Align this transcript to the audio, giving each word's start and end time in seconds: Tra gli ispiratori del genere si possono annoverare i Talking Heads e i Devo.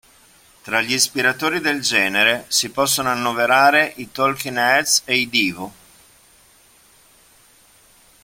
Tra 0.63 0.81
gli 0.81 0.93
ispiratori 0.95 1.59
del 1.59 1.79
genere 1.79 2.45
si 2.47 2.71
possono 2.71 3.09
annoverare 3.09 3.93
i 3.97 4.11
Talking 4.11 4.57
Heads 4.57 5.03
e 5.05 5.15
i 5.15 5.29
Devo. 5.29 5.73